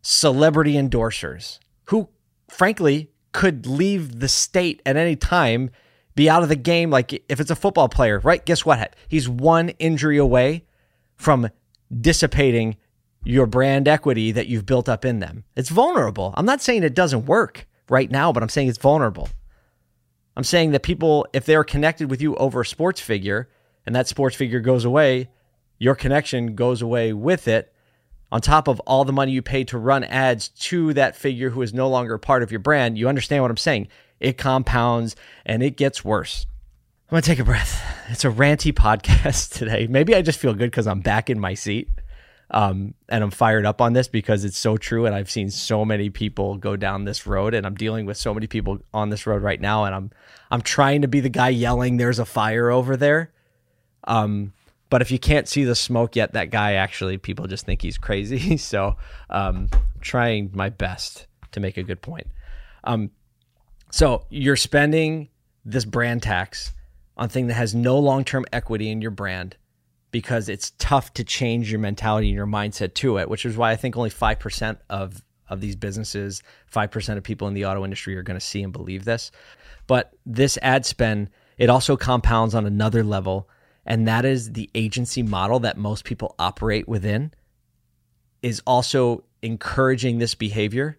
celebrity 0.00 0.74
endorsers 0.74 1.58
who 1.86 2.08
frankly, 2.52 3.10
could 3.32 3.66
leave 3.66 4.20
the 4.20 4.28
state 4.28 4.82
at 4.84 4.96
any 4.96 5.16
time, 5.16 5.70
be 6.14 6.28
out 6.28 6.42
of 6.42 6.48
the 6.48 6.56
game. 6.56 6.90
Like 6.90 7.12
if 7.28 7.40
it's 7.40 7.50
a 7.50 7.56
football 7.56 7.88
player, 7.88 8.20
right? 8.20 8.44
Guess 8.44 8.64
what? 8.64 8.94
He's 9.08 9.28
one 9.28 9.70
injury 9.70 10.18
away 10.18 10.64
from 11.16 11.48
dissipating 12.00 12.76
your 13.24 13.46
brand 13.46 13.88
equity 13.88 14.32
that 14.32 14.48
you've 14.48 14.66
built 14.66 14.88
up 14.88 15.04
in 15.04 15.20
them. 15.20 15.44
It's 15.56 15.68
vulnerable. 15.68 16.34
I'm 16.36 16.46
not 16.46 16.60
saying 16.60 16.82
it 16.82 16.94
doesn't 16.94 17.26
work 17.26 17.66
right 17.88 18.10
now, 18.10 18.32
but 18.32 18.42
I'm 18.42 18.48
saying 18.48 18.68
it's 18.68 18.78
vulnerable. 18.78 19.28
I'm 20.36 20.44
saying 20.44 20.72
that 20.72 20.82
people, 20.82 21.26
if 21.32 21.44
they're 21.44 21.64
connected 21.64 22.10
with 22.10 22.20
you 22.20 22.34
over 22.36 22.62
a 22.62 22.66
sports 22.66 23.00
figure 23.00 23.48
and 23.86 23.94
that 23.94 24.08
sports 24.08 24.34
figure 24.34 24.60
goes 24.60 24.84
away, 24.84 25.28
your 25.78 25.94
connection 25.94 26.54
goes 26.54 26.82
away 26.82 27.12
with 27.12 27.48
it 27.48 27.71
on 28.32 28.40
top 28.40 28.66
of 28.66 28.80
all 28.80 29.04
the 29.04 29.12
money 29.12 29.30
you 29.30 29.42
paid 29.42 29.68
to 29.68 29.76
run 29.76 30.02
ads 30.04 30.48
to 30.48 30.94
that 30.94 31.14
figure 31.14 31.50
who 31.50 31.60
is 31.60 31.74
no 31.74 31.86
longer 31.86 32.16
part 32.16 32.42
of 32.42 32.50
your 32.50 32.60
brand, 32.60 32.96
you 32.96 33.06
understand 33.06 33.42
what 33.42 33.50
I'm 33.50 33.58
saying. 33.58 33.88
It 34.20 34.38
compounds 34.38 35.14
and 35.44 35.62
it 35.62 35.76
gets 35.76 36.02
worse. 36.02 36.46
I'm 37.10 37.20
to 37.20 37.26
take 37.26 37.40
a 37.40 37.44
breath. 37.44 37.82
It's 38.08 38.24
a 38.24 38.30
ranty 38.30 38.72
podcast 38.72 39.52
today. 39.58 39.86
Maybe 39.86 40.14
I 40.14 40.22
just 40.22 40.38
feel 40.38 40.54
good 40.54 40.70
because 40.70 40.86
I'm 40.86 41.00
back 41.00 41.28
in 41.28 41.38
my 41.38 41.52
seat. 41.52 41.90
Um, 42.50 42.94
and 43.08 43.22
I'm 43.22 43.30
fired 43.30 43.66
up 43.66 43.82
on 43.82 43.92
this 43.92 44.08
because 44.08 44.44
it's 44.44 44.58
so 44.58 44.78
true. 44.78 45.04
And 45.04 45.14
I've 45.14 45.30
seen 45.30 45.50
so 45.50 45.84
many 45.84 46.08
people 46.08 46.56
go 46.56 46.74
down 46.76 47.04
this 47.04 47.26
road, 47.26 47.54
and 47.54 47.66
I'm 47.66 47.74
dealing 47.74 48.04
with 48.04 48.18
so 48.18 48.34
many 48.34 48.46
people 48.46 48.78
on 48.92 49.08
this 49.08 49.26
road 49.26 49.42
right 49.42 49.58
now. 49.58 49.84
And 49.84 49.94
I'm 49.94 50.10
I'm 50.50 50.60
trying 50.60 51.00
to 51.00 51.08
be 51.08 51.20
the 51.20 51.30
guy 51.30 51.48
yelling, 51.48 51.96
"There's 51.96 52.18
a 52.18 52.26
fire 52.26 52.70
over 52.70 52.94
there." 52.94 53.32
Um, 54.04 54.52
but 54.92 55.00
if 55.00 55.10
you 55.10 55.18
can't 55.18 55.48
see 55.48 55.64
the 55.64 55.74
smoke 55.74 56.16
yet, 56.16 56.34
that 56.34 56.50
guy 56.50 56.74
actually, 56.74 57.16
people 57.16 57.46
just 57.46 57.64
think 57.64 57.80
he's 57.80 57.96
crazy. 57.96 58.56
so 58.58 58.94
um, 59.30 59.70
trying 60.02 60.50
my 60.52 60.68
best 60.68 61.28
to 61.52 61.60
make 61.60 61.78
a 61.78 61.82
good 61.82 62.02
point. 62.02 62.26
Um, 62.84 63.10
so 63.90 64.26
you're 64.28 64.54
spending 64.54 65.30
this 65.64 65.86
brand 65.86 66.22
tax 66.22 66.72
on 67.16 67.30
thing 67.30 67.46
that 67.46 67.54
has 67.54 67.74
no 67.74 67.98
long-term 67.98 68.44
equity 68.52 68.90
in 68.90 69.00
your 69.00 69.12
brand 69.12 69.56
because 70.10 70.50
it's 70.50 70.72
tough 70.76 71.14
to 71.14 71.24
change 71.24 71.70
your 71.70 71.80
mentality 71.80 72.28
and 72.28 72.36
your 72.36 72.46
mindset 72.46 72.92
to 72.92 73.16
it, 73.16 73.30
which 73.30 73.46
is 73.46 73.56
why 73.56 73.70
I 73.70 73.76
think 73.76 73.96
only 73.96 74.10
5% 74.10 74.76
of 74.90 75.22
of 75.48 75.62
these 75.62 75.74
businesses, 75.74 76.42
5% 76.70 77.16
of 77.16 77.22
people 77.22 77.48
in 77.48 77.54
the 77.54 77.64
auto 77.64 77.82
industry 77.82 78.14
are 78.16 78.22
going 78.22 78.38
to 78.38 78.44
see 78.44 78.62
and 78.62 78.74
believe 78.74 79.06
this. 79.06 79.30
But 79.86 80.12
this 80.26 80.58
ad 80.60 80.84
spend, 80.84 81.30
it 81.56 81.70
also 81.70 81.96
compounds 81.96 82.54
on 82.54 82.66
another 82.66 83.02
level 83.02 83.48
and 83.84 84.06
that 84.06 84.24
is 84.24 84.52
the 84.52 84.70
agency 84.74 85.22
model 85.22 85.60
that 85.60 85.76
most 85.76 86.04
people 86.04 86.34
operate 86.38 86.88
within, 86.88 87.32
is 88.42 88.62
also 88.66 89.24
encouraging 89.42 90.18
this 90.18 90.34
behavior 90.34 90.98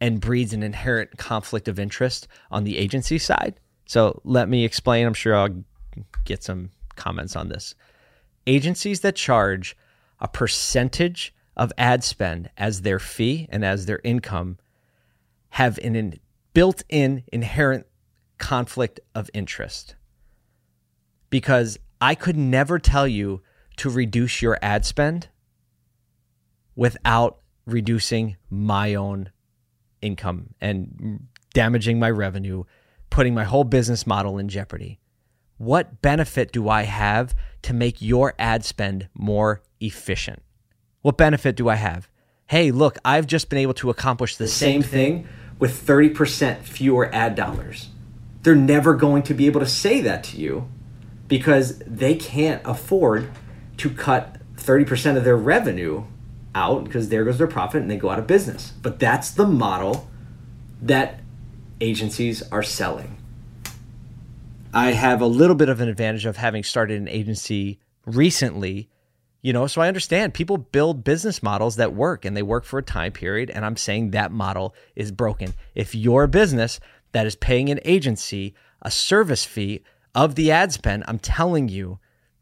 and 0.00 0.20
breeds 0.20 0.52
an 0.52 0.62
inherent 0.62 1.16
conflict 1.18 1.68
of 1.68 1.78
interest 1.78 2.26
on 2.50 2.64
the 2.64 2.78
agency 2.78 3.18
side. 3.18 3.60
So 3.86 4.20
let 4.24 4.48
me 4.48 4.64
explain. 4.64 5.06
I'm 5.06 5.14
sure 5.14 5.36
I'll 5.36 5.64
get 6.24 6.42
some 6.42 6.70
comments 6.96 7.36
on 7.36 7.48
this. 7.48 7.74
Agencies 8.46 9.00
that 9.00 9.16
charge 9.16 9.76
a 10.20 10.28
percentage 10.28 11.34
of 11.56 11.72
ad 11.76 12.04
spend 12.04 12.50
as 12.56 12.82
their 12.82 12.98
fee 12.98 13.48
and 13.50 13.64
as 13.64 13.86
their 13.86 14.00
income 14.04 14.58
have 15.50 15.78
an 15.78 16.18
built 16.54 16.82
in 16.88 17.24
inherent 17.32 17.86
conflict 18.38 19.00
of 19.14 19.30
interest. 19.34 19.94
Because 21.28 21.78
I 22.00 22.14
could 22.14 22.36
never 22.36 22.78
tell 22.78 23.06
you 23.06 23.42
to 23.76 23.90
reduce 23.90 24.40
your 24.40 24.58
ad 24.62 24.84
spend 24.84 25.28
without 26.74 27.38
reducing 27.66 28.36
my 28.48 28.94
own 28.94 29.30
income 30.00 30.54
and 30.60 31.28
damaging 31.52 31.98
my 31.98 32.10
revenue, 32.10 32.64
putting 33.10 33.34
my 33.34 33.44
whole 33.44 33.64
business 33.64 34.06
model 34.06 34.38
in 34.38 34.48
jeopardy. 34.48 34.98
What 35.58 36.00
benefit 36.00 36.52
do 36.52 36.68
I 36.68 36.82
have 36.82 37.34
to 37.62 37.74
make 37.74 38.00
your 38.00 38.34
ad 38.38 38.64
spend 38.64 39.08
more 39.14 39.62
efficient? 39.78 40.42
What 41.02 41.18
benefit 41.18 41.54
do 41.56 41.68
I 41.68 41.74
have? 41.74 42.08
Hey, 42.46 42.70
look, 42.70 42.98
I've 43.04 43.26
just 43.26 43.48
been 43.50 43.58
able 43.58 43.74
to 43.74 43.90
accomplish 43.90 44.36
the 44.36 44.48
same 44.48 44.82
thing 44.82 45.28
with 45.58 45.86
30% 45.86 46.62
fewer 46.62 47.14
ad 47.14 47.34
dollars. 47.34 47.90
They're 48.42 48.54
never 48.54 48.94
going 48.94 49.22
to 49.24 49.34
be 49.34 49.46
able 49.46 49.60
to 49.60 49.66
say 49.66 50.00
that 50.00 50.24
to 50.24 50.38
you 50.38 50.68
because 51.30 51.78
they 51.78 52.16
can't 52.16 52.60
afford 52.66 53.30
to 53.76 53.88
cut 53.88 54.36
30% 54.56 55.16
of 55.16 55.24
their 55.24 55.36
revenue 55.36 56.04
out 56.56 56.82
because 56.84 57.08
there 57.08 57.24
goes 57.24 57.38
their 57.38 57.46
profit 57.46 57.80
and 57.80 57.90
they 57.90 57.96
go 57.96 58.10
out 58.10 58.18
of 58.18 58.26
business. 58.26 58.72
But 58.82 58.98
that's 58.98 59.30
the 59.30 59.46
model 59.46 60.10
that 60.82 61.20
agencies 61.80 62.42
are 62.50 62.64
selling. 62.64 63.16
I 64.74 64.90
have 64.90 65.20
a 65.20 65.26
little 65.26 65.54
bit 65.54 65.68
of 65.68 65.80
an 65.80 65.88
advantage 65.88 66.26
of 66.26 66.36
having 66.36 66.64
started 66.64 67.00
an 67.00 67.08
agency 67.08 67.78
recently, 68.04 68.90
you 69.40 69.52
know, 69.52 69.68
so 69.68 69.80
I 69.80 69.88
understand 69.88 70.34
people 70.34 70.58
build 70.58 71.04
business 71.04 71.44
models 71.44 71.76
that 71.76 71.94
work 71.94 72.24
and 72.24 72.36
they 72.36 72.42
work 72.42 72.64
for 72.64 72.80
a 72.80 72.82
time 72.82 73.12
period. 73.12 73.50
And 73.50 73.64
I'm 73.64 73.76
saying 73.76 74.10
that 74.10 74.32
model 74.32 74.74
is 74.96 75.12
broken. 75.12 75.54
If 75.76 75.94
your 75.94 76.26
business 76.26 76.80
that 77.12 77.24
is 77.24 77.36
paying 77.36 77.70
an 77.70 77.78
agency 77.84 78.54
a 78.82 78.90
service 78.90 79.44
fee 79.44 79.82
of 80.14 80.34
the 80.34 80.50
ad 80.50 80.72
spend, 80.72 81.04
I'm 81.06 81.18
telling 81.18 81.68
you 81.68 81.98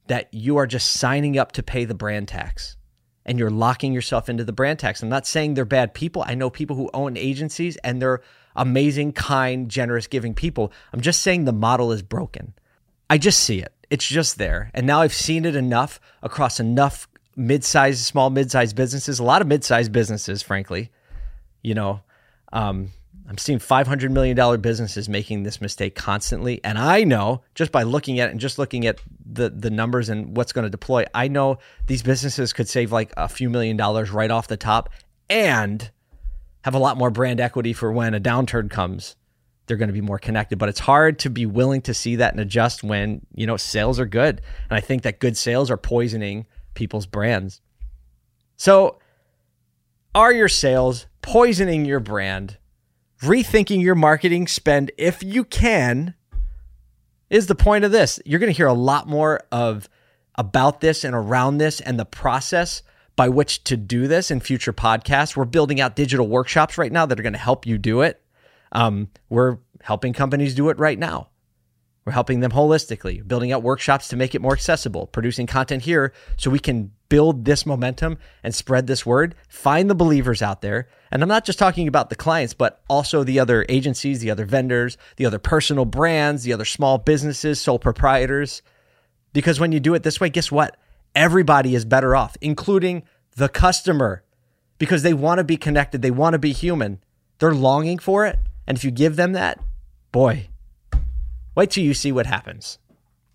that 0.07 0.33
you 0.33 0.57
are 0.57 0.67
just 0.67 0.91
signing 0.93 1.39
up 1.39 1.53
to 1.53 1.63
pay 1.63 1.85
the 1.85 1.95
brand 1.95 2.29
tax 2.29 2.77
and 3.25 3.39
you're 3.39 3.51
locking 3.51 3.93
yourself 3.93 4.29
into 4.29 4.43
the 4.43 4.53
brand 4.53 4.79
tax. 4.79 5.03
I'm 5.03 5.11
not 5.11 5.27
saying 5.27 5.55
they're 5.55 5.67
bad 5.67 5.93
people. 5.93 6.25
I 6.27 6.35
know 6.35 6.49
people 6.49 6.77
who 6.77 6.91
own 6.95 7.17
agencies 7.17 7.77
and 7.79 8.01
they're 8.01 8.23
amazing, 8.57 9.13
kind, 9.13 9.69
generous, 9.69 10.07
giving 10.07 10.35
people. 10.35 10.73
I'm 10.93 11.03
just 11.03 11.21
saying 11.21 11.45
the 11.45 11.53
model 11.53 11.93
is 11.93 12.03
broken. 12.03 12.55
I 13.11 13.19
just 13.19 13.41
see 13.41 13.61
it. 13.61 13.73
It's 13.91 14.07
just 14.07 14.39
there. 14.39 14.71
And 14.73 14.87
now 14.87 15.03
I've 15.03 15.15
seen 15.15 15.45
it 15.45 15.55
enough 15.55 16.01
across 16.23 16.59
enough 16.59 17.07
mid-sized, 17.37 18.05
small 18.05 18.31
mid-sized 18.31 18.75
businesses, 18.75 19.19
a 19.19 19.25
lot 19.25 19.43
of 19.43 19.49
mid-sized 19.49 19.93
businesses, 19.93 20.43
frankly. 20.43 20.91
You 21.63 21.75
know, 21.75 22.01
um, 22.53 22.93
I'm 23.29 23.37
seeing 23.37 23.59
$500 23.59 24.11
million 24.11 24.61
businesses 24.61 25.07
making 25.07 25.43
this 25.43 25.61
mistake 25.61 25.95
constantly. 25.95 26.65
And 26.65 26.79
I 26.79 27.05
know 27.05 27.43
just 27.55 27.71
by 27.71 27.83
looking 27.83 28.21
at 28.21 28.29
it 28.29 28.33
and 28.33 28.41
just 28.41 28.59
looking 28.59 28.87
at 28.87 29.01
the, 29.31 29.51
the 29.51 29.69
numbers 29.71 30.09
and 30.09 30.35
what's 30.35 30.53
going 30.53 30.65
to 30.65 30.71
deploy, 30.71 31.05
I 31.15 31.29
know 31.29 31.59
these 31.87 32.03
businesses 32.03 32.55
could 32.55 32.69
save 32.69 32.91
like 32.91 33.13
a 33.19 33.29
few 33.29 33.51
million 33.51 33.77
dollars 33.77 34.11
right 34.11 34.31
off 34.31 34.49
the 34.49 34.57
top 34.57 34.89
and 35.29 35.91
have 36.63 36.75
a 36.75 36.79
lot 36.79 36.97
more 36.97 37.11
brand 37.11 37.39
equity 37.39 37.75
for 37.75 37.93
when 37.93 38.15
a 38.15 38.21
downturn 38.21 38.71
comes. 38.71 39.15
They're 39.67 39.77
going 39.77 39.89
to 39.89 39.95
be 39.95 40.01
more 40.01 40.19
connected, 40.19 40.59
but 40.59 40.71
it's 40.71 40.81
hard 40.81 41.19
to 41.21 41.31
be 41.31 41.45
willing 41.45 41.83
to 41.83 41.93
see 41.93 42.17
that 42.17 42.33
and 42.33 42.41
adjust 42.41 42.83
when, 42.83 43.27
you 43.35 43.47
know, 43.47 43.59
sales 43.59 44.01
are 44.01 44.07
good. 44.07 44.41
And 44.71 44.77
I 44.77 44.81
think 44.81 45.03
that 45.03 45.21
good 45.21 45.37
sales 45.37 45.71
are 45.71 45.77
poisoning 45.77 46.47
people's 46.73 47.07
brands. 47.07 47.61
So, 48.57 48.99
are 50.15 50.33
your 50.33 50.49
sales 50.49 51.07
poisoning 51.21 51.85
your 51.85 52.01
brand? 52.01 52.58
Rethinking 53.23 53.83
your 53.83 53.97
marketing 53.97 54.47
spend 54.47 54.93
if 54.97 55.23
you 55.23 55.45
can 55.45 56.15
is 57.31 57.47
the 57.47 57.55
point 57.55 57.85
of 57.85 57.91
this. 57.91 58.21
You're 58.25 58.39
going 58.39 58.53
to 58.53 58.57
hear 58.57 58.67
a 58.67 58.75
lot 58.75 59.09
more 59.09 59.43
of 59.51 59.89
about 60.37 60.81
this 60.81 61.03
and 61.03 61.15
around 61.15 61.59
this 61.59 61.81
and 61.81 61.99
the 61.99 62.05
process 62.05 62.83
by 63.17 63.29
which 63.29 63.65
to 63.65 63.77
do 63.77 64.07
this 64.07 64.31
in 64.31 64.39
future 64.39 64.73
podcasts. 64.73 65.37
We're 65.37 65.45
building 65.45 65.81
out 65.81 65.97
digital 65.97 66.29
workshops 66.29 66.79
right 66.79 66.93
now 66.93 67.07
that 67.07 67.19
are 67.19 67.23
going 67.23 67.33
to 67.33 67.39
help 67.39 67.67
you 67.67 67.77
do 67.77 68.03
it. 68.03 68.23
Um, 68.71 69.09
we're 69.29 69.59
helping 69.83 70.13
companies 70.13 70.55
do 70.55 70.69
it 70.69 70.79
right 70.79 70.99
now. 70.99 71.29
We're 72.09 72.13
helping 72.13 72.41
them 72.41 72.53
holistically, 72.53 73.29
building 73.29 73.53
out 73.53 73.63
workshops 73.63 74.09
to 74.09 74.17
make 74.17 74.35
it 74.35 74.41
more 74.41 74.55
accessible, 74.55 75.09
producing 75.09 75.47
content 75.47 75.83
here 75.83 76.15
so 76.39 76.51
we 76.51 76.59
can 76.59 76.91
build 77.11 77.45
this 77.45 77.67
momentum 77.67 78.17
and 78.43 78.55
spread 78.55 78.87
this 78.87 79.05
word. 79.05 79.35
Find 79.51 79.91
the 79.91 79.95
believers 79.95 80.41
out 80.41 80.63
there. 80.63 80.89
And 81.11 81.23
I'm 81.23 81.29
not 81.29 81.45
just 81.45 81.59
talking 81.59 81.87
about 81.87 82.09
the 82.09 82.17
clients, 82.17 82.55
but 82.55 82.81
also 82.89 83.25
the 83.25 83.39
other 83.39 83.67
agencies, 83.69 84.21
the 84.21 84.31
other 84.31 84.47
vendors, 84.47 84.97
the 85.17 85.27
other 85.27 85.39
personal 85.39 85.85
brands, 85.85 86.45
the 86.45 86.55
other 86.55 86.65
small 86.65 86.97
businesses, 86.97 87.61
sole 87.61 87.79
proprietors. 87.79 88.63
Because 89.35 89.61
when 89.61 89.73
you 89.73 89.79
do 89.79 89.93
it 89.93 90.03
this 90.03 90.19
way, 90.19 90.31
guess 90.31 90.51
what? 90.51 90.79
Everybody 91.15 91.75
is 91.75 91.85
better 91.85 92.17
off, 92.17 92.39
including 92.41 93.03
the 93.37 93.51
customer, 93.51 94.25
because 94.79 95.03
they 95.03 95.13
want 95.13 95.41
to 95.41 95.45
be 95.45 95.59
connected, 95.59 96.01
they 96.01 96.11
want 96.11 96.33
to 96.33 96.39
be 96.39 96.53
human. 96.53 97.01
They're 97.39 97.53
longing 97.53 97.99
for 97.99 98.25
it. 98.25 98.39
And 98.67 98.79
if 98.79 98.83
you 98.83 98.91
give 98.91 99.17
them 99.17 99.35
that, 99.35 99.61
boy, 100.11 100.49
Wait 101.59 101.73
till 101.73 101.83
you 101.83 101.93
see 101.93 102.13
what 102.13 102.25
happens. 102.25 102.79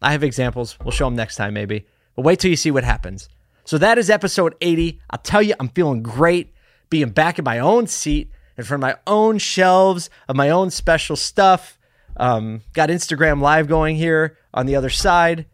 I 0.01 0.13
have 0.13 0.23
examples. 0.23 0.79
We'll 0.79 0.91
show 0.93 1.03
them 1.07 1.15
next 1.17 1.35
time, 1.35 1.53
maybe. 1.53 1.85
But 2.15 2.21
wait 2.21 2.39
till 2.39 2.49
you 2.51 2.55
see 2.55 2.71
what 2.71 2.85
happens. 2.85 3.27
So 3.65 3.77
that 3.79 3.97
is 3.97 4.09
episode 4.09 4.55
80. 4.61 5.01
I'll 5.09 5.19
tell 5.19 5.41
you, 5.41 5.55
I'm 5.59 5.67
feeling 5.67 6.01
great 6.01 6.53
being 6.89 7.09
back 7.09 7.37
in 7.37 7.43
my 7.43 7.59
own 7.59 7.85
seat 7.85 8.31
in 8.57 8.63
front 8.63 8.81
of 8.81 8.87
my 8.87 8.95
own 9.05 9.39
shelves 9.39 10.09
of 10.29 10.37
my 10.37 10.51
own 10.51 10.69
special 10.69 11.17
stuff. 11.17 11.77
Um, 12.15 12.61
got 12.71 12.87
Instagram 12.87 13.41
Live 13.41 13.67
going 13.67 13.97
here 13.97 14.37
on 14.53 14.67
the 14.67 14.77
other 14.77 14.89
side. 14.89 15.45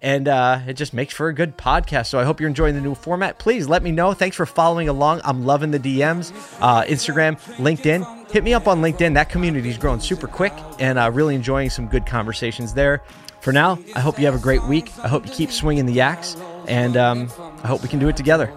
And 0.00 0.26
uh, 0.26 0.60
it 0.66 0.78
just 0.78 0.94
makes 0.94 1.12
for 1.12 1.28
a 1.28 1.34
good 1.34 1.58
podcast. 1.58 2.06
So 2.06 2.18
I 2.18 2.24
hope 2.24 2.40
you're 2.40 2.48
enjoying 2.48 2.74
the 2.74 2.80
new 2.80 2.94
format. 2.94 3.38
Please 3.38 3.68
let 3.68 3.82
me 3.82 3.90
know. 3.90 4.14
Thanks 4.14 4.36
for 4.36 4.46
following 4.46 4.88
along. 4.88 5.20
I'm 5.24 5.44
loving 5.44 5.72
the 5.72 5.78
DMs, 5.78 6.32
uh, 6.62 6.84
Instagram, 6.84 7.38
LinkedIn 7.56 8.23
hit 8.34 8.42
me 8.42 8.52
up 8.52 8.66
on 8.66 8.82
LinkedIn. 8.82 9.14
That 9.14 9.28
community 9.28 9.70
is 9.70 9.78
growing 9.78 10.00
super 10.00 10.26
quick 10.26 10.52
and 10.80 10.98
uh, 10.98 11.08
really 11.12 11.36
enjoying 11.36 11.70
some 11.70 11.86
good 11.86 12.04
conversations 12.04 12.74
there. 12.74 13.00
For 13.40 13.52
now, 13.52 13.78
I 13.94 14.00
hope 14.00 14.18
you 14.18 14.24
have 14.26 14.34
a 14.34 14.40
great 14.40 14.64
week. 14.64 14.90
I 14.98 15.08
hope 15.08 15.24
you 15.24 15.32
keep 15.32 15.52
swinging 15.52 15.86
the 15.86 16.00
axe, 16.00 16.36
and 16.66 16.96
um, 16.96 17.30
I 17.62 17.68
hope 17.68 17.82
we 17.82 17.88
can 17.88 18.00
do 18.00 18.08
it 18.08 18.16
together. 18.16 18.52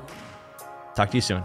Talk 0.96 1.12
to 1.12 1.18
you 1.18 1.22
soon. 1.22 1.44